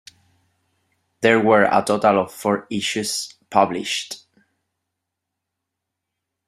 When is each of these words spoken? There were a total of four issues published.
There 1.21 1.39
were 1.39 1.63
a 1.65 1.83
total 1.85 2.21
of 2.21 2.33
four 2.33 2.65
issues 2.71 3.35
published. 3.51 4.25